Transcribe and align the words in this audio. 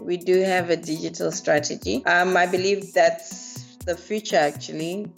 We 0.00 0.16
do 0.18 0.40
have 0.42 0.70
a 0.70 0.76
digital 0.76 1.32
strategy. 1.32 2.04
Um, 2.04 2.36
I 2.36 2.46
believe 2.46 2.92
that's 2.92 3.64
the 3.86 3.96
future 3.96 4.36
actually 4.36 5.10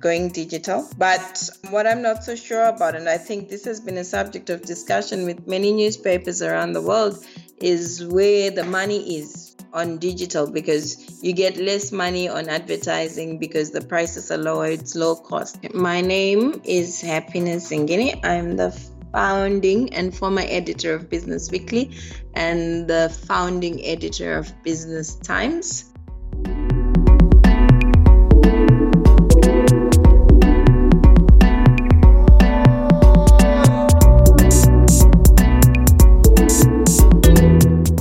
going 0.00 0.30
digital. 0.30 0.88
But 0.98 1.48
what 1.70 1.86
I'm 1.86 2.02
not 2.02 2.24
so 2.24 2.34
sure 2.34 2.64
about, 2.64 2.96
and 2.96 3.08
I 3.08 3.18
think 3.18 3.48
this 3.48 3.64
has 3.66 3.80
been 3.80 3.98
a 3.98 4.04
subject 4.04 4.50
of 4.50 4.62
discussion 4.62 5.24
with 5.24 5.46
many 5.46 5.72
newspapers 5.72 6.42
around 6.42 6.72
the 6.72 6.82
world, 6.82 7.24
is 7.60 8.04
where 8.04 8.50
the 8.50 8.64
money 8.64 9.18
is 9.18 9.54
on 9.72 9.98
digital 9.98 10.50
because 10.50 11.22
you 11.22 11.32
get 11.32 11.56
less 11.56 11.92
money 11.92 12.28
on 12.28 12.48
advertising 12.48 13.38
because 13.38 13.72
the 13.72 13.80
prices 13.80 14.30
are 14.30 14.38
lower, 14.38 14.66
it's 14.66 14.94
low 14.94 15.16
cost. 15.16 15.58
My 15.74 16.00
name 16.00 16.60
is 16.64 17.00
Happiness 17.00 17.70
Zengeni. 17.70 18.24
I'm 18.24 18.56
the 18.56 18.70
founding 19.14 19.94
and 19.94 20.12
former 20.12 20.42
editor 20.46 20.92
of 20.92 21.08
Business 21.08 21.48
Weekly 21.48 21.88
and 22.34 22.88
the 22.88 23.16
founding 23.28 23.80
editor 23.86 24.36
of 24.36 24.52
Business 24.64 25.14
Times. 25.14 25.92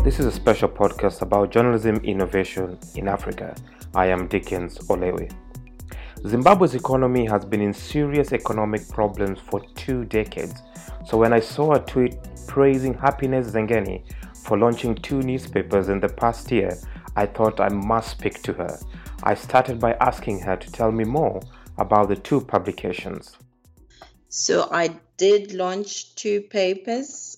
This 0.03 0.19
is 0.19 0.25
a 0.25 0.31
special 0.31 0.67
podcast 0.67 1.21
about 1.21 1.51
journalism 1.51 1.97
innovation 1.97 2.79
in 2.95 3.07
Africa. 3.07 3.55
I 3.93 4.07
am 4.07 4.27
Dickens 4.27 4.79
Olewe. 4.89 5.29
Zimbabwe's 6.25 6.73
economy 6.73 7.25
has 7.25 7.43
been 7.43 7.59
in 7.59 7.73
serious 7.73 8.31
economic 8.31 8.87
problems 8.87 9.39
for 9.41 9.59
two 9.75 10.05
decades. 10.05 10.61
So 11.05 11.17
when 11.17 11.33
I 11.33 11.41
saw 11.41 11.73
a 11.73 11.79
tweet 11.81 12.15
praising 12.47 12.93
Happiness 12.93 13.51
Zengeni 13.51 14.03
for 14.45 14.57
launching 14.57 14.95
two 14.95 15.21
newspapers 15.21 15.89
in 15.89 15.99
the 15.99 16.07
past 16.07 16.49
year, 16.49 16.77
I 17.17 17.25
thought 17.25 17.59
I 17.59 17.67
must 17.67 18.11
speak 18.11 18.41
to 18.43 18.53
her. 18.53 18.79
I 19.23 19.33
started 19.33 19.79
by 19.79 19.93
asking 19.99 20.39
her 20.39 20.55
to 20.55 20.71
tell 20.71 20.93
me 20.93 21.03
more 21.03 21.41
about 21.77 22.07
the 22.07 22.15
two 22.15 22.39
publications. 22.39 23.35
So 24.29 24.69
I 24.71 24.97
did 25.17 25.53
launch 25.53 26.15
two 26.15 26.41
papers 26.41 27.35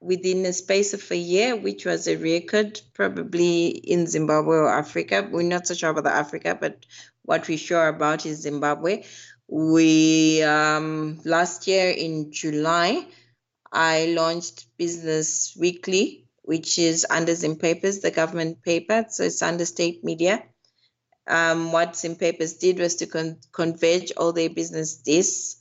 within 0.00 0.46
a 0.46 0.52
space 0.52 0.94
of 0.94 1.10
a 1.10 1.16
year, 1.16 1.56
which 1.56 1.84
was 1.84 2.06
a 2.06 2.16
record 2.16 2.80
probably 2.94 3.66
in 3.66 4.06
Zimbabwe 4.06 4.56
or 4.56 4.68
Africa. 4.68 5.28
We're 5.28 5.42
not 5.42 5.66
so 5.66 5.74
sure 5.74 5.90
about 5.90 6.04
the 6.04 6.14
Africa, 6.14 6.56
but 6.58 6.86
what 7.28 7.46
we're 7.46 7.58
sure 7.58 7.88
about 7.88 8.24
is 8.24 8.40
Zimbabwe. 8.40 9.04
We 9.48 10.42
um, 10.42 11.20
last 11.26 11.66
year 11.66 11.90
in 11.90 12.32
July, 12.32 13.06
I 13.70 14.14
launched 14.16 14.64
Business 14.78 15.54
Weekly, 15.54 16.24
which 16.40 16.78
is 16.78 17.06
under 17.10 17.32
Zimpapers, 17.32 18.00
the 18.00 18.10
government 18.10 18.62
paper. 18.62 19.04
So 19.10 19.24
it's 19.24 19.42
under 19.42 19.66
state 19.66 20.02
media. 20.02 20.42
Um, 21.26 21.70
what 21.70 21.92
Zimpapers 21.92 22.58
did 22.58 22.78
was 22.78 22.94
to 22.96 23.06
con- 23.06 23.40
converge 23.52 24.10
all 24.16 24.32
their 24.32 24.48
business 24.48 24.96
desks 24.96 25.57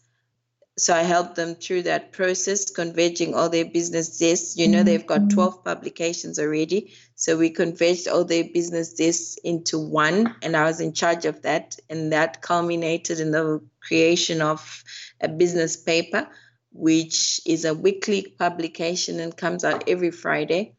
so 0.78 0.94
I 0.94 1.02
helped 1.02 1.36
them 1.36 1.56
through 1.56 1.83
that 1.83 2.11
process, 2.11 2.70
converging 2.70 3.33
all 3.33 3.50
their 3.50 3.66
business 3.66 4.20
desks. 4.20 4.58
You 4.58 4.67
know, 4.67 4.83
they've 4.83 5.06
got 5.06 5.22
mm-hmm. 5.22 5.36
12 5.36 5.64
publications 5.64 6.38
already. 6.38 6.94
So 7.16 7.36
we 7.36 7.50
converged 7.50 8.08
all 8.08 8.23
their 8.23 8.44
business 8.44 8.94
desks 8.94 9.38
into 9.44 9.80
one, 9.80 10.36
and 10.44 10.55
I 10.55 10.66
was 10.66 10.80
in 10.80 10.94
charge 10.94 11.25
of 11.25 11.42
that. 11.42 11.78
And 11.89 12.14
that 12.14 12.44
culminated 12.44 13.20
in 13.20 13.31
the 13.31 13.59
creation 13.80 14.39
of 14.39 14.83
a 15.20 15.28
business 15.28 15.75
paper, 15.75 16.28
which 16.72 17.42
is 17.44 17.66
a 17.66 17.73
weekly 17.73 18.36
publication 18.38 19.20
and 19.20 19.36
comes 19.36 19.64
out 19.64 19.89
every 19.89 20.11
Friday. 20.11 20.75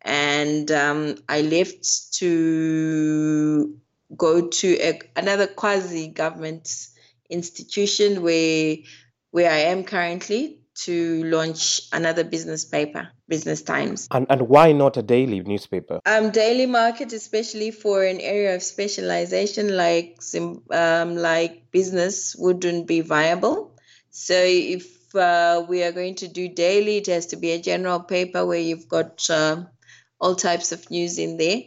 And 0.00 0.70
um, 0.70 1.16
I 1.28 1.42
left 1.42 2.14
to 2.14 3.78
go 4.16 4.48
to 4.48 4.78
a, 4.80 5.00
another 5.16 5.46
quasi 5.46 6.08
government 6.08 6.88
institution 7.28 8.22
where 8.22 8.76
where 9.34 9.50
I 9.50 9.62
am 9.72 9.82
currently 9.82 10.60
to 10.76 11.24
launch 11.24 11.88
another 11.92 12.22
business 12.22 12.64
paper, 12.64 13.08
Business 13.26 13.62
Times. 13.62 14.06
And, 14.12 14.26
and 14.30 14.42
why 14.42 14.70
not 14.70 14.96
a 14.96 15.02
daily 15.02 15.40
newspaper? 15.40 16.00
Um, 16.06 16.30
daily 16.30 16.66
market, 16.66 17.12
especially 17.12 17.72
for 17.72 18.04
an 18.04 18.20
area 18.20 18.54
of 18.54 18.62
specialization 18.62 19.76
like 19.76 20.20
um, 20.70 21.16
like 21.16 21.68
business, 21.72 22.36
wouldn't 22.38 22.86
be 22.86 23.00
viable. 23.00 23.76
So 24.10 24.34
if 24.36 25.12
uh, 25.16 25.66
we 25.68 25.82
are 25.82 25.90
going 25.90 26.14
to 26.16 26.28
do 26.28 26.48
daily, 26.48 26.98
it 26.98 27.08
has 27.08 27.26
to 27.26 27.36
be 27.36 27.50
a 27.50 27.60
general 27.60 27.98
paper 27.98 28.46
where 28.46 28.60
you've 28.60 28.88
got 28.88 29.28
uh, 29.28 29.64
all 30.20 30.36
types 30.36 30.70
of 30.70 30.88
news 30.92 31.18
in 31.18 31.38
there. 31.38 31.60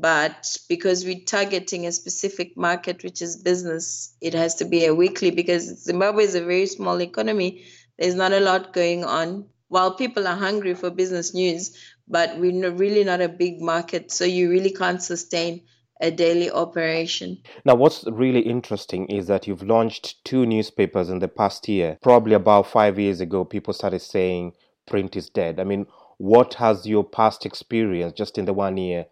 But 0.00 0.56
because 0.68 1.04
we're 1.04 1.24
targeting 1.24 1.86
a 1.86 1.92
specific 1.92 2.56
market, 2.56 3.04
which 3.04 3.22
is 3.22 3.36
business, 3.36 4.16
it 4.20 4.34
has 4.34 4.56
to 4.56 4.64
be 4.64 4.86
a 4.86 4.94
weekly 4.94 5.30
because 5.30 5.84
Zimbabwe 5.84 6.24
is 6.24 6.34
a 6.34 6.44
very 6.44 6.66
small 6.66 7.00
economy. 7.00 7.64
There's 7.98 8.16
not 8.16 8.32
a 8.32 8.40
lot 8.40 8.72
going 8.72 9.04
on. 9.04 9.46
While 9.68 9.94
people 9.94 10.26
are 10.26 10.36
hungry 10.36 10.74
for 10.74 10.90
business 10.90 11.32
news, 11.32 11.76
but 12.08 12.38
we're 12.38 12.72
really 12.72 13.04
not 13.04 13.20
a 13.20 13.28
big 13.28 13.60
market, 13.60 14.10
so 14.10 14.24
you 14.24 14.50
really 14.50 14.72
can't 14.72 15.02
sustain 15.02 15.62
a 16.00 16.10
daily 16.10 16.50
operation. 16.50 17.38
Now, 17.64 17.76
what's 17.76 18.04
really 18.04 18.40
interesting 18.40 19.06
is 19.06 19.28
that 19.28 19.46
you've 19.46 19.62
launched 19.62 20.24
two 20.24 20.44
newspapers 20.44 21.08
in 21.08 21.20
the 21.20 21.28
past 21.28 21.68
year. 21.68 21.98
Probably 22.02 22.34
about 22.34 22.66
five 22.66 22.98
years 22.98 23.20
ago, 23.20 23.44
people 23.44 23.72
started 23.72 24.02
saying 24.02 24.54
print 24.86 25.16
is 25.16 25.30
dead. 25.30 25.60
I 25.60 25.64
mean, 25.64 25.86
what 26.18 26.54
has 26.54 26.84
your 26.84 27.04
past 27.04 27.46
experience 27.46 28.12
just 28.12 28.38
in 28.38 28.44
the 28.44 28.52
one 28.52 28.76
year 28.76 29.06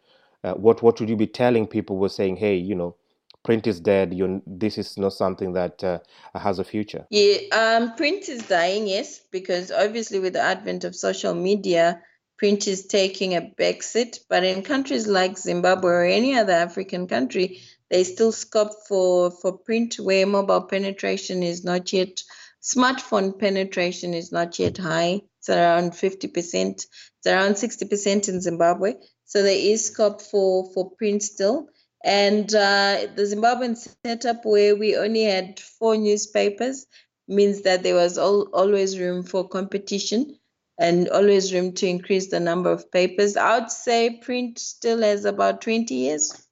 uh, 0.45 0.55
what 0.55 0.83
what 0.83 0.99
would 1.01 1.09
you 1.09 1.17
be 1.17 1.27
telling 1.27 1.67
people 1.67 1.99
who 1.99 2.05
are 2.05 2.09
saying, 2.09 2.37
hey, 2.37 2.57
you 2.57 2.75
know, 2.75 2.97
print 3.45 3.67
is 3.67 3.81
dead. 3.81 4.15
You 4.15 4.43
this 4.47 4.79
is 4.79 4.97
not 4.99 5.13
something 5.13 5.53
that 5.55 5.83
uh, 5.85 5.99
has 6.35 6.59
a 6.59 6.65
future. 6.65 7.07
Yeah, 7.11 7.39
um, 7.53 7.95
print 7.97 8.29
is 8.29 8.43
dying. 8.47 8.87
Yes, 8.87 9.21
because 9.31 9.71
obviously 9.71 10.19
with 10.21 10.35
the 10.35 10.41
advent 10.41 10.85
of 10.85 10.95
social 10.95 11.35
media, 11.35 12.01
print 12.39 12.67
is 12.67 12.87
taking 12.87 13.35
a 13.35 13.41
backseat. 13.41 14.19
But 14.29 14.45
in 14.45 14.63
countries 14.63 15.07
like 15.07 15.39
Zimbabwe 15.39 15.91
or 15.91 16.05
any 16.05 16.37
other 16.37 16.53
African 16.53 17.07
country, 17.07 17.61
they 17.91 18.05
still 18.05 18.33
scope 18.33 18.73
for 18.89 19.31
for 19.31 19.59
print 19.59 19.97
where 20.01 20.27
mobile 20.27 20.63
penetration 20.63 21.43
is 21.43 21.65
not 21.65 21.93
yet, 21.93 22.23
smartphone 22.63 23.39
penetration 23.39 24.15
is 24.15 24.33
not 24.33 24.59
yet 24.59 24.79
high. 24.79 25.21
It's 25.39 25.49
around 25.49 25.97
fifty 25.97 26.29
percent. 26.29 26.87
It's 27.19 27.27
around 27.27 27.59
sixty 27.59 27.87
percent 27.87 28.29
in 28.29 28.41
Zimbabwe. 28.41 28.95
So 29.33 29.43
there 29.43 29.57
is 29.57 29.87
scope 29.87 30.21
for, 30.21 30.71
for 30.75 30.91
print 30.91 31.23
still. 31.23 31.69
And 32.05 32.55
uh, 32.55 33.07
the 33.17 33.23
Zimbabwean 33.23 33.79
setup 34.05 34.45
where 34.45 34.77
we 34.77 34.95
only 34.95 35.23
had 35.23 35.59
four 35.59 35.97
newspapers 35.97 36.87
means 37.27 37.63
that 37.63 37.83
there 37.83 37.95
was 37.95 38.19
al- 38.19 38.51
always 38.53 38.99
room 38.99 39.23
for 39.23 39.49
competition 39.49 40.39
and 40.79 41.09
always 41.09 41.55
room 41.55 41.73
to 41.77 41.87
increase 41.87 42.29
the 42.29 42.41
number 42.41 42.71
of 42.71 42.93
papers. 42.93 43.39
I 43.39 43.59
would 43.59 43.71
say 43.71 44.19
print 44.19 44.59
still 44.59 45.01
has 45.01 45.25
about 45.25 45.63
20 45.63 45.95
years 45.95 46.47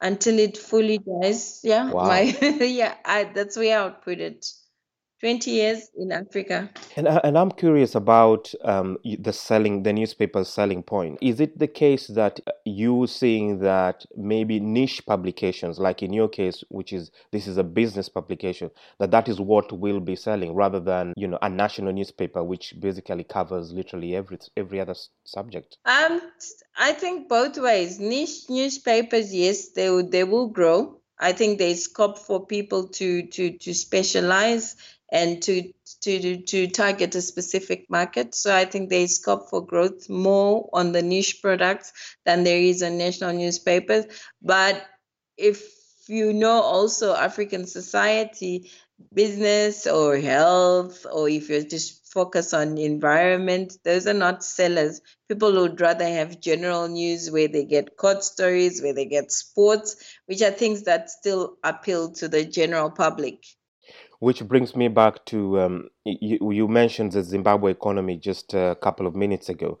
until 0.00 0.40
it 0.40 0.58
fully 0.58 0.98
dies. 0.98 1.60
Yeah, 1.62 1.92
wow. 1.92 2.08
my, 2.08 2.22
yeah, 2.60 2.96
I, 3.04 3.22
that's 3.22 3.56
where 3.56 3.78
I 3.78 3.84
would 3.84 4.02
put 4.02 4.18
it. 4.18 4.46
20 5.20 5.50
years 5.50 5.90
in 5.96 6.12
Africa. 6.12 6.70
And, 6.96 7.08
uh, 7.08 7.20
and 7.24 7.38
I'm 7.38 7.50
curious 7.50 7.94
about 7.94 8.52
um, 8.62 8.98
the 9.04 9.32
selling, 9.32 9.82
the 9.82 9.92
newspaper's 9.92 10.48
selling 10.48 10.82
point. 10.82 11.18
Is 11.22 11.40
it 11.40 11.58
the 11.58 11.66
case 11.66 12.08
that 12.08 12.38
you 12.64 13.06
seeing 13.06 13.60
that 13.60 14.04
maybe 14.14 14.60
niche 14.60 15.06
publications, 15.06 15.78
like 15.78 16.02
in 16.02 16.12
your 16.12 16.28
case, 16.28 16.62
which 16.68 16.92
is 16.92 17.10
this 17.32 17.46
is 17.46 17.56
a 17.56 17.64
business 17.64 18.08
publication, 18.08 18.70
that 18.98 19.10
that 19.10 19.28
is 19.28 19.40
what 19.40 19.72
will 19.72 20.00
be 20.00 20.16
selling 20.16 20.54
rather 20.54 20.80
than 20.80 21.14
you 21.16 21.28
know 21.28 21.38
a 21.40 21.48
national 21.48 21.92
newspaper, 21.92 22.44
which 22.44 22.74
basically 22.78 23.24
covers 23.24 23.72
literally 23.72 24.14
every 24.14 24.38
every 24.56 24.80
other 24.80 24.94
subject? 25.24 25.78
Um, 25.86 26.20
I 26.76 26.92
think 26.92 27.28
both 27.28 27.56
ways. 27.56 27.98
Niche 27.98 28.50
newspapers, 28.50 29.34
yes, 29.34 29.70
they 29.70 29.88
will, 29.88 30.08
they 30.08 30.24
will 30.24 30.48
grow. 30.48 31.00
I 31.18 31.32
think 31.32 31.58
there's 31.58 31.84
scope 31.84 32.18
for 32.18 32.44
people 32.44 32.88
to 32.88 33.26
to 33.28 33.56
to 33.58 33.72
specialize 33.72 34.76
and 35.10 35.42
to 35.42 35.72
to 36.02 36.42
to 36.42 36.66
target 36.68 37.14
a 37.14 37.22
specific 37.22 37.86
market. 37.88 38.34
So 38.34 38.54
I 38.54 38.64
think 38.64 38.90
there 38.90 39.00
is 39.00 39.16
scope 39.16 39.50
for 39.50 39.64
growth 39.64 40.08
more 40.08 40.68
on 40.72 40.92
the 40.92 41.02
niche 41.02 41.40
products 41.42 41.92
than 42.24 42.44
there 42.44 42.60
is 42.60 42.82
on 42.82 42.98
national 42.98 43.34
newspapers. 43.34 44.04
But 44.42 44.84
if 45.36 45.64
you 46.08 46.32
know 46.32 46.62
also 46.62 47.14
African 47.14 47.66
society, 47.66 48.70
business 49.12 49.86
or 49.86 50.16
health, 50.16 51.06
or 51.10 51.28
if 51.28 51.48
you're 51.48 51.62
just 51.62 52.12
focus 52.12 52.54
on 52.54 52.78
environment, 52.78 53.76
those 53.84 54.06
are 54.06 54.14
not 54.14 54.42
sellers. 54.42 55.00
People 55.28 55.52
would 55.52 55.80
rather 55.80 56.06
have 56.06 56.40
general 56.40 56.88
news 56.88 57.30
where 57.30 57.48
they 57.48 57.64
get 57.64 57.96
court 57.96 58.24
stories, 58.24 58.80
where 58.80 58.94
they 58.94 59.04
get 59.04 59.30
sports, 59.30 59.96
which 60.26 60.40
are 60.42 60.50
things 60.50 60.84
that 60.84 61.10
still 61.10 61.56
appeal 61.62 62.12
to 62.12 62.28
the 62.28 62.44
general 62.44 62.90
public. 62.90 63.44
Which 64.20 64.44
brings 64.46 64.74
me 64.76 64.88
back 64.88 65.24
to 65.26 65.60
um, 65.60 65.88
you, 66.04 66.52
you 66.52 66.68
mentioned 66.68 67.12
the 67.12 67.22
Zimbabwe 67.22 67.72
economy 67.72 68.16
just 68.16 68.54
a 68.54 68.76
couple 68.80 69.06
of 69.06 69.14
minutes 69.14 69.48
ago. 69.48 69.78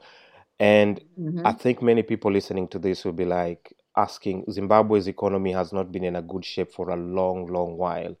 And 0.58 1.00
Mm-hmm. 1.18 1.46
I 1.46 1.52
think 1.52 1.82
many 1.82 2.02
people 2.02 2.32
listening 2.32 2.68
to 2.68 2.78
this 2.78 3.04
will 3.04 3.12
be 3.12 3.24
like 3.24 3.74
asking 3.96 4.44
Zimbabwe's 4.50 5.08
economy 5.08 5.52
has 5.52 5.72
not 5.72 5.92
been 5.92 6.04
in 6.04 6.16
a 6.16 6.22
good 6.22 6.44
shape 6.44 6.72
for 6.72 6.90
a 6.90 6.96
long, 6.96 7.46
long 7.46 7.76
while. 7.76 8.16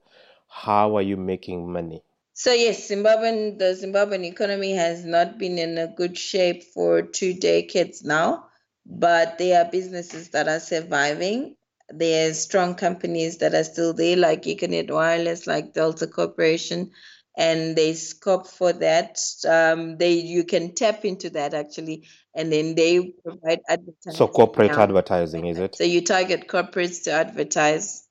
How 0.48 0.96
are 0.96 1.02
you 1.02 1.16
making 1.16 1.70
money? 1.72 2.02
So 2.34 2.52
yes, 2.52 2.88
Zimbabwean 2.90 3.58
the 3.58 3.74
Zimbabwean 3.74 4.24
economy 4.24 4.74
has 4.74 5.04
not 5.04 5.38
been 5.38 5.58
in 5.58 5.78
a 5.78 5.88
good 5.88 6.18
shape 6.18 6.64
for 6.64 7.02
two 7.02 7.34
decades 7.34 8.04
now, 8.04 8.46
but 8.86 9.38
there 9.38 9.64
are 9.64 9.70
businesses 9.70 10.30
that 10.30 10.48
are 10.48 10.60
surviving. 10.60 11.55
There's 11.88 12.40
strong 12.40 12.74
companies 12.74 13.38
that 13.38 13.54
are 13.54 13.64
still 13.64 13.92
there, 13.92 14.16
like 14.16 14.42
Econet 14.42 14.90
Wireless, 14.90 15.46
like 15.46 15.72
Delta 15.72 16.06
Corporation, 16.06 16.90
and 17.36 17.76
there's 17.76 18.08
scope 18.08 18.46
for 18.46 18.72
that. 18.72 19.18
Um, 19.48 19.98
they 19.98 20.14
you 20.14 20.44
can 20.44 20.74
tap 20.74 21.04
into 21.04 21.30
that 21.30 21.54
actually, 21.54 22.08
and 22.34 22.52
then 22.52 22.74
they 22.74 23.12
provide 23.22 23.60
advertising. 23.68 24.12
So 24.12 24.26
corporate 24.26 24.72
now. 24.72 24.82
advertising, 24.82 25.46
is 25.46 25.58
it? 25.58 25.76
So 25.76 25.84
you 25.84 26.02
target 26.02 26.48
corporates 26.48 27.04
to 27.04 27.12
advertise. 27.12 28.02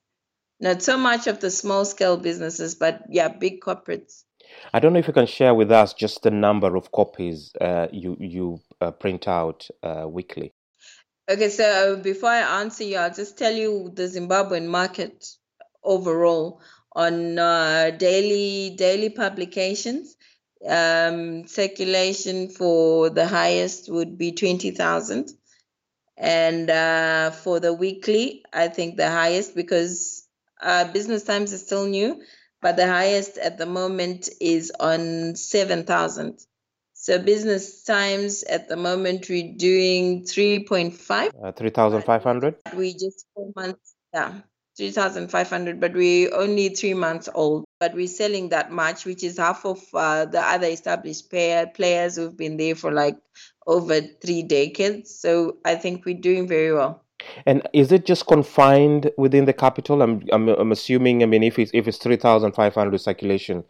Not 0.62 0.82
so 0.82 0.98
much 0.98 1.28
of 1.28 1.42
the 1.42 1.52
small 1.52 1.84
scale 1.84 2.16
businesses, 2.16 2.76
but 2.76 3.02
yeah, 3.10 3.28
big 3.28 3.60
corporates. 3.60 4.24
I 4.74 4.80
don't 4.80 4.94
know 4.94 5.00
if 5.00 5.08
you 5.08 5.14
can 5.14 5.26
share 5.26 5.54
with 5.54 5.72
us 5.72 5.94
just 5.94 6.24
the 6.24 6.32
number 6.32 6.76
of 6.76 6.92
copies 6.92 7.52
uh, 7.60 7.88
you 7.92 8.16
you 8.20 8.62
uh, 8.80 8.92
print 8.92 9.28
out 9.28 9.68
uh, 9.84 10.06
weekly. 10.08 10.54
Okay, 11.28 11.50
so 11.50 11.98
before 11.98 12.30
I 12.30 12.62
answer 12.62 12.84
you, 12.84 12.98
I'll 12.98 13.14
just 13.14 13.36
tell 13.36 13.52
you 13.52 13.92
the 13.92 14.04
Zimbabwean 14.04 14.68
market 14.68 15.26
overall 15.84 16.62
on 16.92 17.40
uh, 17.40 17.90
daily 17.98 18.76
daily 18.76 19.10
publications. 19.10 20.16
Um, 20.68 21.48
circulation 21.48 22.50
for 22.50 23.10
the 23.10 23.28
highest 23.28 23.92
would 23.92 24.20
be 24.20 24.34
twenty 24.34 24.70
thousand, 24.70 25.32
and 26.16 26.70
uh, 26.70 27.32
for 27.32 27.60
the 27.60 27.74
weekly, 27.74 28.44
I 28.54 28.68
think 28.68 28.96
the 28.96 29.10
highest 29.10 29.56
because 29.56 30.28
uh, 30.62 30.92
Business 30.92 31.24
Times 31.24 31.54
is 31.54 31.62
still 31.64 31.88
new, 31.88 32.22
but 32.62 32.78
the 32.78 32.88
highest 32.88 33.40
at 33.40 33.58
the 33.58 33.66
moment 33.66 34.30
is 34.40 34.72
on 34.80 35.36
seven 35.36 35.86
thousand. 35.86 36.40
So 37.06 37.20
Business 37.20 37.84
Times 37.84 38.42
at 38.42 38.68
the 38.68 38.76
moment 38.76 39.30
we're 39.30 39.54
doing 39.56 40.26
three 40.26 40.64
point 40.64 40.96
five. 40.96 41.30
Uh, 41.40 41.52
3,500? 41.52 42.56
We 42.76 42.94
just 42.94 43.28
four 43.36 43.52
months, 43.56 43.94
yeah, 44.12 44.34
three 44.76 44.90
thousand 44.90 45.30
five 45.30 45.48
hundred, 45.48 45.80
but 45.80 45.94
we're 45.94 46.34
only 46.34 46.70
three 46.70 46.96
months 46.96 47.30
old. 47.36 47.66
But 47.80 47.94
we're 47.94 48.08
selling 48.08 48.50
that 48.50 48.72
much, 48.72 49.06
which 49.06 49.24
is 49.24 49.38
half 49.38 49.68
of 49.68 49.84
uh, 49.94 50.26
the 50.26 50.42
other 50.42 50.66
established 50.66 51.30
player, 51.30 51.68
players 51.68 52.16
who've 52.16 52.36
been 52.36 52.58
there 52.58 52.74
for 52.74 52.92
like 52.92 53.18
over 53.68 54.02
three 54.02 54.42
decades. 54.42 55.14
So 55.14 55.58
I 55.64 55.76
think 55.76 56.06
we're 56.06 56.18
doing 56.18 56.48
very 56.48 56.74
well. 56.74 57.06
And 57.46 57.62
is 57.72 57.92
it 57.92 58.08
just 58.08 58.26
confined 58.26 59.12
within 59.16 59.46
the 59.46 59.54
capital? 59.54 60.02
I'm 60.02 60.24
I'm, 60.32 60.50
I'm 60.50 60.72
assuming. 60.72 61.22
I 61.22 61.28
mean, 61.28 61.44
if 61.44 61.60
it's 61.60 61.70
if 61.72 61.88
it's 61.88 62.00
three 62.00 62.18
thousand 62.18 62.54
five 62.54 62.74
hundred 62.74 63.00
circulation 63.00 63.64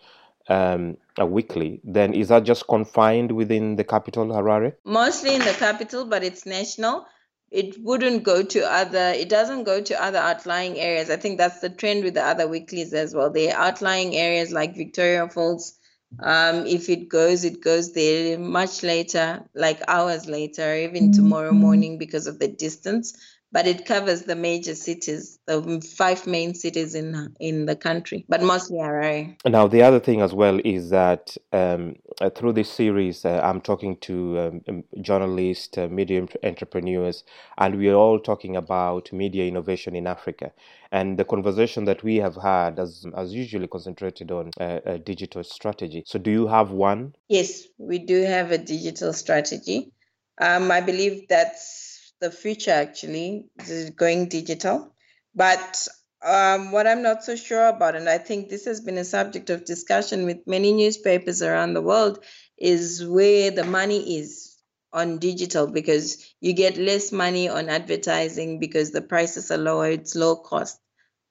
um, 0.48 0.98
a 1.18 1.26
weekly, 1.26 1.82
then 1.84 2.14
is 2.14 2.30
that 2.30 2.44
just 2.44 2.68
confined 2.68 3.32
within 3.32 3.76
the 3.76 3.84
capital, 3.84 4.28
Harare? 4.28 4.74
Mostly 4.84 5.36
in 5.36 5.42
the 5.42 5.54
capital, 5.54 6.06
but 6.06 6.24
it's 6.24 6.46
national. 6.46 7.06
It 7.52 7.76
wouldn't 7.82 8.24
go 8.24 8.44
to 8.44 8.60
other. 8.62 9.14
It 9.16 9.30
doesn't 9.30 9.64
go 9.64 9.82
to 9.82 10.04
other 10.04 10.18
outlying 10.18 10.78
areas. 10.78 11.10
I 11.10 11.18
think 11.18 11.38
that's 11.38 11.60
the 11.60 11.70
trend 11.70 12.04
with 12.04 12.16
the 12.16 12.26
other 12.26 12.48
weeklies 12.48 12.94
as 12.94 13.14
well. 13.14 13.32
The 13.32 13.52
outlying 13.52 14.16
areas 14.16 14.52
like 14.52 14.76
Victoria 14.76 15.30
Falls. 15.30 15.78
Um, 16.20 16.66
if 16.66 16.90
it 16.90 17.10
goes, 17.10 17.44
it 17.44 17.62
goes 17.62 17.94
there 17.94 18.40
much 18.40 18.84
later, 18.84 19.44
like 19.54 19.82
hours 19.88 20.28
later, 20.28 20.76
even 20.76 21.12
tomorrow 21.12 21.52
morning 21.52 21.98
because 21.98 22.28
of 22.28 22.40
the 22.40 22.48
distance. 22.48 23.18
But 23.56 23.68
it 23.68 23.86
covers 23.86 24.24
the 24.24 24.36
major 24.36 24.76
cities, 24.76 25.40
the 25.48 25.82
five 25.98 26.28
main 26.28 26.54
cities 26.56 26.94
in 26.94 27.34
in 27.40 27.66
the 27.68 27.78
country, 27.78 28.26
but 28.28 28.42
mostly 28.44 28.80
Harare. 28.80 29.38
Now, 29.48 29.66
the 29.66 29.82
other 29.82 30.02
thing 30.02 30.20
as 30.20 30.34
well 30.34 30.60
is 30.66 30.90
that 30.90 31.38
um, 31.54 31.96
uh, 32.20 32.30
through 32.32 32.52
this 32.52 32.70
series, 32.70 33.24
uh, 33.24 33.40
I'm 33.42 33.62
talking 33.62 33.96
to 34.08 34.40
um, 34.40 34.62
um, 34.68 34.84
journalists, 35.00 35.78
uh, 35.78 35.88
media 35.88 36.28
entrepreneurs, 36.44 37.24
and 37.58 37.78
we 37.78 37.88
are 37.88 37.96
all 37.96 38.20
talking 38.20 38.58
about 38.58 39.14
media 39.14 39.46
innovation 39.46 39.96
in 39.96 40.06
Africa. 40.06 40.52
And 40.92 41.18
the 41.18 41.24
conversation 41.24 41.86
that 41.86 42.04
we 42.04 42.18
have 42.18 42.36
had 42.36 42.78
has, 42.78 43.06
has 43.16 43.34
usually 43.34 43.68
concentrated 43.68 44.32
on 44.32 44.52
uh, 44.60 44.82
a 44.86 45.00
digital 45.00 45.46
strategy. 45.46 46.04
So, 46.06 46.20
do 46.20 46.30
you 46.30 46.48
have 46.48 46.72
one? 46.72 47.16
Yes, 47.30 47.64
we 47.78 48.00
do 48.00 48.22
have 48.24 48.52
a 48.52 48.58
digital 48.58 49.14
strategy. 49.14 49.94
Um, 50.42 50.72
I 50.72 50.82
believe 50.82 51.30
that's 51.30 51.95
the 52.20 52.32
future 52.32 52.72
actually 52.72 53.50
is 53.60 53.92
going 53.92 54.30
digital. 54.30 54.94
But 55.34 55.88
um, 56.24 56.72
what 56.72 56.88
I'm 56.88 57.02
not 57.02 57.24
so 57.24 57.36
sure 57.36 57.68
about, 57.68 57.96
and 57.96 58.10
I 58.10 58.18
think 58.18 58.50
this 58.50 58.66
has 58.66 58.82
been 58.82 58.98
a 58.98 59.04
subject 59.04 59.50
of 59.50 59.66
discussion 59.66 60.26
with 60.26 60.48
many 60.48 60.74
newspapers 60.74 61.42
around 61.42 61.74
the 61.74 61.82
world, 61.82 62.24
is 62.58 63.06
where 63.06 63.52
the 63.52 63.66
money 63.66 64.18
is 64.18 64.56
on 64.94 65.18
digital 65.18 65.68
because 65.68 66.26
you 66.40 66.54
get 66.54 66.78
less 66.78 67.12
money 67.12 67.50
on 67.50 67.68
advertising 67.68 68.60
because 68.60 68.92
the 68.92 69.02
prices 69.02 69.52
are 69.52 69.58
lower, 69.58 69.90
it's 69.90 70.16
low 70.16 70.38
cost. 70.38 70.80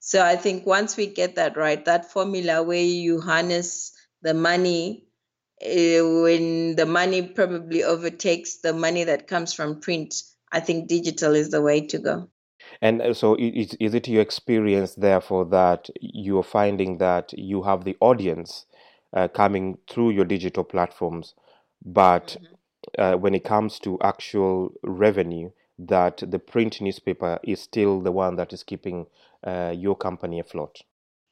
So 0.01 0.23
I 0.23 0.37
think 0.37 0.67
once 0.67 0.99
we 0.99 1.07
get 1.07 1.37
that 1.37 1.57
right, 1.57 1.83
that 1.87 2.13
formula 2.13 2.63
where 2.63 2.77
you 2.83 3.23
harness 3.23 3.93
the 4.21 4.35
money 4.35 5.07
eh, 5.63 6.03
when 6.03 6.77
the 6.77 6.85
money 6.85 7.23
probably 7.23 7.85
overtakes 7.85 8.59
the 8.59 8.75
money 8.75 9.05
that 9.05 9.27
comes 9.27 9.55
from 9.55 9.81
print, 9.81 10.15
I 10.55 10.61
think 10.61 10.89
digital 10.89 11.35
is 11.35 11.51
the 11.51 11.61
way 11.61 11.85
to 11.89 11.99
go. 11.99 12.29
And 12.81 13.03
uh, 13.03 13.13
so, 13.13 13.35
is, 13.35 13.75
is 13.81 13.93
it 13.93 14.07
your 14.07 14.23
experience, 14.23 14.95
therefore, 14.95 15.45
that 15.47 15.91
you're 16.01 16.45
finding 16.45 16.99
that 16.99 17.33
you 17.37 17.63
have 17.65 17.85
the 17.85 17.97
audience 18.01 18.67
uh, 19.13 19.27
coming 19.29 19.79
through 19.91 20.11
your 20.11 20.25
digital 20.25 20.63
platforms, 20.63 21.35
but 21.85 22.37
uh, 22.99 23.15
when 23.15 23.35
it 23.35 23.43
comes 23.43 23.81
to 23.81 23.99
actual 24.01 24.73
revenue, 24.85 25.51
that 25.77 26.23
the 26.25 26.39
print 26.39 26.81
newspaper 26.81 27.41
is 27.43 27.61
still 27.61 28.01
the 28.01 28.13
one 28.13 28.37
that 28.37 28.53
is 28.53 28.63
keeping 28.63 29.07
uh, 29.43 29.75
your 29.77 29.97
company 29.97 30.39
afloat? 30.39 30.79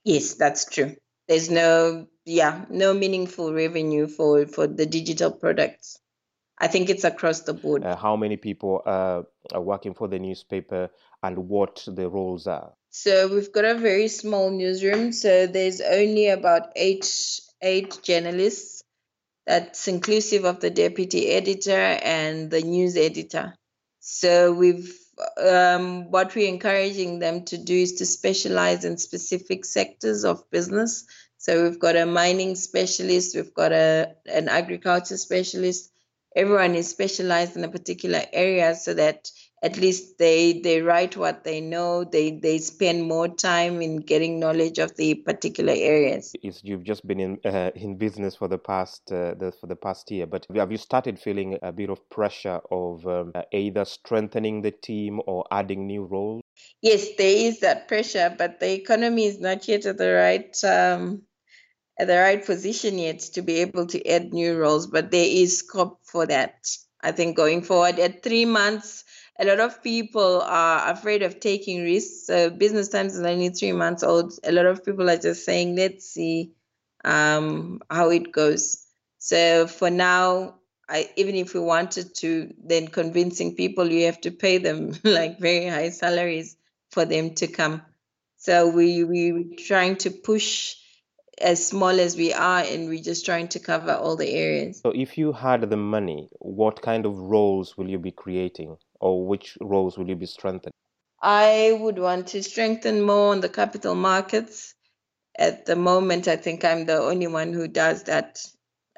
Yes, 0.04 0.34
that's 0.34 0.64
true. 0.64 0.96
There's 1.28 1.48
no, 1.48 2.08
yeah, 2.24 2.64
no 2.68 2.92
meaningful 2.92 3.52
revenue 3.54 4.08
for 4.08 4.46
for 4.46 4.66
the 4.66 4.86
digital 4.86 5.30
products. 5.30 6.01
I 6.62 6.68
think 6.68 6.88
it's 6.88 7.02
across 7.02 7.40
the 7.40 7.54
board. 7.54 7.84
Uh, 7.84 7.96
how 7.96 8.14
many 8.14 8.36
people 8.36 8.82
uh, 8.86 9.22
are 9.52 9.60
working 9.60 9.94
for 9.94 10.06
the 10.06 10.20
newspaper 10.20 10.90
and 11.20 11.48
what 11.48 11.82
the 11.88 12.08
roles 12.08 12.46
are? 12.46 12.72
So 12.90 13.26
we've 13.26 13.52
got 13.52 13.64
a 13.64 13.74
very 13.74 14.06
small 14.06 14.48
newsroom. 14.50 15.10
So 15.12 15.48
there's 15.48 15.80
only 15.80 16.28
about 16.28 16.68
eight 16.76 17.40
eight 17.62 17.98
journalists. 18.04 18.84
That's 19.44 19.88
inclusive 19.88 20.44
of 20.44 20.60
the 20.60 20.70
deputy 20.70 21.30
editor 21.30 21.72
and 21.72 22.48
the 22.48 22.60
news 22.60 22.96
editor. 22.96 23.54
So 23.98 24.52
we've 24.52 24.96
um, 25.44 26.12
what 26.12 26.32
we're 26.36 26.48
encouraging 26.48 27.18
them 27.18 27.44
to 27.46 27.58
do 27.58 27.74
is 27.74 27.94
to 27.94 28.06
specialize 28.06 28.84
in 28.84 28.98
specific 28.98 29.64
sectors 29.64 30.24
of 30.24 30.48
business. 30.50 31.06
So 31.38 31.64
we've 31.64 31.80
got 31.80 31.96
a 31.96 32.06
mining 32.06 32.54
specialist, 32.54 33.34
we've 33.34 33.52
got 33.52 33.72
a 33.72 34.14
an 34.26 34.48
agriculture 34.48 35.16
specialist. 35.16 35.88
Everyone 36.34 36.74
is 36.74 36.88
specialized 36.88 37.56
in 37.56 37.64
a 37.64 37.68
particular 37.68 38.22
area 38.32 38.74
so 38.74 38.94
that 38.94 39.30
at 39.62 39.76
least 39.76 40.18
they 40.18 40.60
they 40.60 40.82
write 40.82 41.16
what 41.16 41.44
they 41.44 41.60
know. 41.60 42.04
They 42.04 42.30
they 42.30 42.58
spend 42.58 43.04
more 43.04 43.28
time 43.28 43.80
in 43.80 43.98
getting 43.98 44.40
knowledge 44.40 44.78
of 44.78 44.96
the 44.96 45.14
particular 45.14 45.72
areas. 45.76 46.32
Is 46.42 46.60
you've 46.64 46.82
just 46.82 47.06
been 47.06 47.20
in 47.20 47.38
uh, 47.44 47.70
in 47.74 47.96
business 47.96 48.34
for 48.34 48.48
the 48.48 48.58
past 48.58 49.02
uh, 49.12 49.34
the, 49.34 49.52
for 49.60 49.68
the 49.68 49.76
past 49.76 50.10
year, 50.10 50.26
but 50.26 50.46
have 50.54 50.72
you 50.72 50.78
started 50.78 51.18
feeling 51.18 51.58
a 51.62 51.70
bit 51.70 51.90
of 51.90 52.08
pressure 52.10 52.60
of 52.70 53.06
um, 53.06 53.32
uh, 53.34 53.42
either 53.52 53.84
strengthening 53.84 54.62
the 54.62 54.72
team 54.72 55.20
or 55.26 55.44
adding 55.52 55.86
new 55.86 56.04
roles? 56.04 56.42
Yes, 56.80 57.08
there 57.16 57.36
is 57.36 57.60
that 57.60 57.88
pressure, 57.88 58.34
but 58.36 58.58
the 58.58 58.72
economy 58.72 59.26
is 59.26 59.38
not 59.38 59.68
yet 59.68 59.86
at 59.86 59.98
the 59.98 60.12
right 60.12 60.64
um, 60.64 61.22
at 61.98 62.06
the 62.06 62.16
right 62.16 62.44
position 62.44 62.98
yet 62.98 63.20
to 63.20 63.42
be 63.42 63.56
able 63.56 63.86
to 63.86 64.08
add 64.08 64.32
new 64.32 64.56
roles. 64.56 64.86
But 64.86 65.10
there 65.10 65.26
is 65.26 65.58
scope 65.58 66.00
for 66.04 66.26
that. 66.26 66.68
I 67.00 67.12
think 67.12 67.36
going 67.36 67.62
forward 67.62 67.98
at 67.98 68.22
three 68.22 68.44
months, 68.44 69.04
a 69.38 69.44
lot 69.44 69.60
of 69.60 69.82
people 69.82 70.40
are 70.42 70.90
afraid 70.90 71.22
of 71.22 71.40
taking 71.40 71.82
risks. 71.82 72.26
Business 72.56 72.88
times 72.88 73.16
is 73.16 73.24
only 73.24 73.48
three 73.48 73.72
months 73.72 74.02
old. 74.02 74.32
A 74.44 74.52
lot 74.52 74.66
of 74.66 74.84
people 74.84 75.10
are 75.10 75.16
just 75.16 75.44
saying, 75.44 75.76
let's 75.76 76.06
see 76.08 76.52
um, 77.04 77.80
how 77.90 78.10
it 78.10 78.32
goes. 78.32 78.86
So 79.18 79.66
for 79.66 79.90
now, 79.90 80.56
I, 80.88 81.10
even 81.16 81.34
if 81.36 81.54
we 81.54 81.60
wanted 81.60 82.14
to, 82.16 82.52
then 82.62 82.88
convincing 82.88 83.54
people, 83.54 83.90
you 83.90 84.06
have 84.06 84.20
to 84.22 84.30
pay 84.30 84.58
them 84.58 84.92
like 85.04 85.40
very 85.40 85.66
high 85.66 85.90
salaries 85.90 86.56
for 86.90 87.04
them 87.04 87.34
to 87.36 87.46
come. 87.46 87.82
So 88.36 88.68
we 88.68 89.04
we 89.04 89.54
trying 89.56 89.96
to 89.98 90.10
push 90.10 90.74
as 91.42 91.66
small 91.66 92.00
as 92.00 92.16
we 92.16 92.32
are 92.32 92.60
and 92.60 92.88
we're 92.88 93.02
just 93.02 93.26
trying 93.26 93.48
to 93.48 93.58
cover 93.58 93.92
all 93.92 94.16
the 94.16 94.30
areas. 94.30 94.80
So, 94.80 94.92
if 94.94 95.18
you 95.18 95.32
had 95.32 95.68
the 95.68 95.76
money, 95.76 96.28
what 96.38 96.80
kind 96.80 97.04
of 97.04 97.18
roles 97.18 97.76
will 97.76 97.88
you 97.88 97.98
be 97.98 98.12
creating 98.12 98.76
or 99.00 99.26
which 99.26 99.58
roles 99.60 99.98
will 99.98 100.08
you 100.08 100.16
be 100.16 100.26
strengthening? 100.26 100.72
I 101.20 101.76
would 101.80 101.98
want 101.98 102.28
to 102.28 102.42
strengthen 102.42 103.02
more 103.02 103.32
on 103.32 103.40
the 103.40 103.48
capital 103.48 103.94
markets. 103.94 104.74
At 105.38 105.66
the 105.66 105.76
moment, 105.76 106.28
I 106.28 106.36
think 106.36 106.64
I'm 106.64 106.84
the 106.86 106.98
only 106.98 107.26
one 107.26 107.52
who 107.52 107.68
does 107.68 108.04
that, 108.04 108.44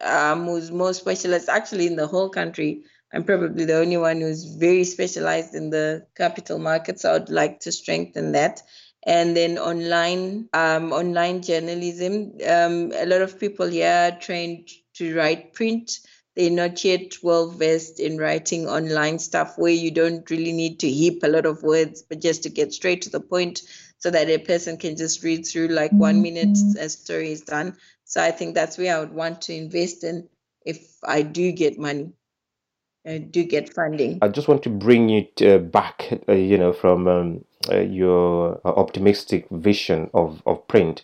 um, 0.01 0.47
who's 0.47 0.71
more 0.71 0.95
specialized 0.95 1.49
actually 1.49 1.87
in 1.87 1.97
the 1.97 2.07
whole 2.07 2.31
country. 2.31 2.85
I'm 3.13 3.25
probably 3.25 3.67
the 3.67 3.77
only 3.77 3.97
one 3.97 4.21
who's 4.21 4.45
very 4.45 4.85
specialized 4.85 5.55
in 5.55 5.71
the 5.71 6.07
capital 6.17 6.59
markets. 6.59 7.05
I 7.05 7.13
would 7.13 7.31
like 7.31 7.61
to 7.61 7.73
strengthen 7.73 8.33
that 8.33 8.63
and 9.07 9.37
then 9.37 9.59
online 9.59 10.49
um, 10.53 10.93
online 10.93 11.43
journalism. 11.43 12.33
Um, 12.47 12.93
a 12.95 13.07
lot 13.07 13.23
of 13.23 13.39
people 13.39 13.67
here 13.67 13.93
are 14.13 14.19
trained 14.19 14.69
to 14.95 15.17
write 15.17 15.53
print. 15.53 15.99
They're 16.37 16.51
not 16.51 16.85
yet 16.85 17.23
well 17.23 17.51
versed 17.51 18.01
in 18.01 18.19
writing 18.19 18.69
online 18.69 19.21
stuff 19.21 19.57
where 19.57 19.73
you 19.73 19.93
don't 19.93 20.29
really 20.31 20.53
need 20.53 20.81
to 20.81 20.91
heap 20.91 21.23
a 21.23 21.29
lot 21.29 21.47
of 21.47 21.63
words, 21.63 22.03
but 22.03 22.21
just 22.21 22.43
to 22.43 22.51
get 22.51 22.73
straight 22.73 23.03
to 23.03 23.11
the 23.11 23.21
point 23.21 23.63
so 23.99 24.11
that 24.11 24.29
a 24.29 24.39
person 24.39 24.77
can 24.77 24.97
just 24.97 25.23
read 25.23 25.47
through 25.47 25.69
like 25.69 25.93
one 25.93 26.23
minute 26.23 26.49
mm-hmm. 26.49 26.79
a 26.79 26.89
story 26.89 27.31
is 27.31 27.43
done. 27.43 27.77
So 28.05 28.23
I 28.23 28.33
think 28.33 28.55
that's 28.55 28.77
where 28.77 28.97
I 28.97 29.01
would 29.01 29.15
want 29.15 29.43
to 29.43 29.55
invest 29.55 30.03
in 30.03 30.29
if 30.65 30.97
I 31.05 31.23
do 31.23 31.53
get 31.53 31.79
money. 31.79 32.13
I 33.07 33.19
do 33.19 33.45
get 33.45 33.73
funding. 33.73 34.19
I 34.23 34.29
just 34.29 34.49
want 34.49 34.63
to 34.63 34.71
bring 34.71 35.11
it 35.11 35.43
uh, 35.43 35.59
back, 35.59 36.21
uh, 36.29 36.33
you 36.33 36.57
know, 36.57 36.73
from 36.73 37.07
um, 37.07 37.45
uh, 37.71 37.81
your 37.81 38.61
uh, 38.65 38.69
optimistic 38.69 39.47
vision 39.51 40.11
of, 40.15 40.43
of 40.47 40.67
print. 40.69 41.03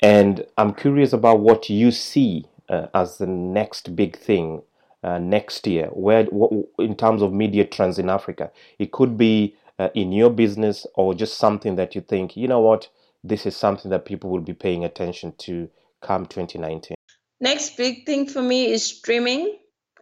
And 0.00 0.44
I'm 0.58 0.74
curious 0.74 1.12
about 1.12 1.40
what 1.40 1.70
you 1.70 1.90
see 1.92 2.46
uh, 2.68 2.88
as 2.94 3.18
the 3.18 3.26
next 3.26 3.94
big 3.94 4.18
thing 4.18 4.62
uh, 5.04 5.18
next 5.18 5.66
year, 5.66 5.86
where 5.92 6.24
what, 6.24 6.52
in 6.80 6.96
terms 6.96 7.22
of 7.22 7.32
media 7.32 7.64
trends 7.64 7.98
in 7.98 8.10
Africa. 8.10 8.50
It 8.78 8.90
could 8.92 9.16
be 9.16 9.54
in 9.94 10.10
your 10.10 10.30
business 10.30 10.86
or 10.94 11.14
just 11.14 11.36
something 11.36 11.76
that 11.76 11.94
you 11.94 12.00
think, 12.00 12.34
you 12.34 12.48
know 12.48 12.60
what, 12.60 12.88
this 13.22 13.44
is 13.44 13.54
something 13.54 13.90
that 13.90 14.06
people 14.06 14.30
will 14.30 14.40
be 14.40 14.54
paying 14.54 14.86
attention 14.86 15.34
to 15.36 15.68
come 16.00 16.24
2019. 16.24 16.96
Next 17.40 17.76
big 17.76 18.06
thing 18.06 18.26
for 18.26 18.40
me 18.40 18.72
is 18.72 18.82
streaming 18.86 19.58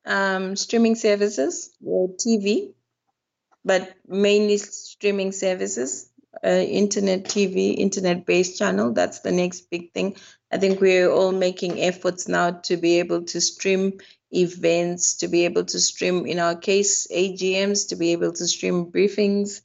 um, 0.07 0.57
streaming 0.57 0.95
services 0.95 1.71
or 1.85 2.09
TV, 2.09 2.73
but 3.65 3.95
mainly 4.07 4.59
streaming 4.59 5.33
services, 5.33 6.11
uh, 6.45 6.49
internet 6.49 7.25
TV, 7.25 7.77
internet 7.77 8.27
based 8.27 8.59
channel. 8.59 8.93
That's 8.93 9.21
the 9.21 9.33
next 9.33 9.71
big 9.71 9.93
thing. 9.93 10.17
I 10.53 10.59
think 10.59 10.81
we're 10.81 11.11
all 11.11 11.33
making 11.33 11.81
efforts 11.81 12.29
now 12.29 12.53
to 12.65 12.77
be 12.77 12.99
able 12.99 13.25
to 13.25 13.41
stream 13.41 13.99
events, 14.31 15.17
to 15.19 15.29
be 15.29 15.45
able 15.45 15.65
to 15.65 15.81
stream, 15.81 16.27
in 16.27 16.39
our 16.39 16.57
case, 16.57 17.07
AGMs, 17.09 17.89
to 17.89 17.97
be 17.97 18.13
able 18.13 18.33
to 18.33 18.47
stream 18.47 18.87
briefings, 18.87 19.63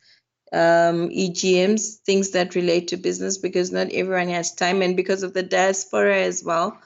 um, 0.51 1.09
EGMs, 1.09 1.97
things 2.05 2.31
that 2.31 2.55
relate 2.55 2.89
to 2.89 2.97
business, 2.97 3.37
because 3.37 3.71
not 3.71 3.91
everyone 3.91 4.29
has 4.29 4.53
time. 4.53 4.81
And 4.81 4.95
because 4.95 5.23
of 5.23 5.33
the 5.33 5.43
diaspora 5.43 6.21
as 6.21 6.43
well, 6.43 6.79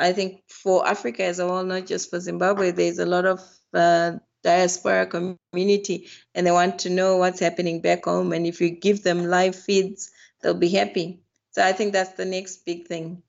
I 0.00 0.12
think 0.12 0.42
for 0.48 0.86
Africa 0.86 1.24
as 1.24 1.38
a 1.38 1.46
whole, 1.46 1.62
not 1.62 1.86
just 1.86 2.10
for 2.10 2.18
Zimbabwe, 2.18 2.70
there's 2.70 2.98
a 2.98 3.06
lot 3.06 3.26
of 3.26 3.40
uh, 3.74 4.12
diaspora 4.42 5.06
community 5.06 6.08
and 6.34 6.46
they 6.46 6.50
want 6.50 6.78
to 6.80 6.90
know 6.90 7.18
what's 7.18 7.40
happening 7.40 7.82
back 7.82 8.06
home. 8.06 8.32
And 8.32 8.46
if 8.46 8.60
you 8.60 8.70
give 8.70 9.02
them 9.02 9.26
live 9.26 9.54
feeds, 9.54 10.10
they'll 10.40 10.54
be 10.54 10.70
happy. 10.70 11.20
So 11.52 11.64
I 11.64 11.72
think 11.72 11.92
that's 11.92 12.12
the 12.12 12.24
next 12.24 12.64
big 12.64 12.86
thing. 12.86 13.22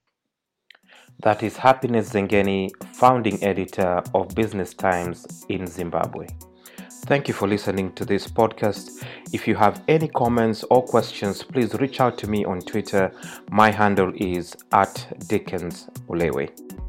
That 1.24 1.44
is 1.44 1.58
Happiness 1.58 2.12
Zengeni, 2.12 2.72
founding 2.94 3.44
editor 3.44 4.02
of 4.16 4.34
Business 4.34 4.74
Times 4.74 5.46
in 5.50 5.68
Zimbabwe. 5.68 6.28
Thank 7.06 7.28
you 7.28 7.34
for 7.34 7.48
listening 7.48 7.92
to 7.94 8.06
this 8.06 8.28
podcast. 8.28 9.04
If 9.34 9.48
you 9.48 9.56
have 9.56 9.84
any 9.88 10.08
comments 10.08 10.64
or 10.70 10.84
questions, 10.84 11.44
please 11.44 11.74
reach 11.76 12.00
out 12.00 12.18
to 12.20 12.28
me 12.28 12.46
on 12.46 12.62
Twitter. 12.62 13.12
My 13.50 13.72
handle 13.72 14.14
is 14.16 14.56
at 14.72 15.08
Dickens 15.28 15.88
Olewe. 16.08 16.81